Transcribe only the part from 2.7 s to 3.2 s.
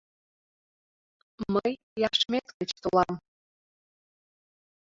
толам...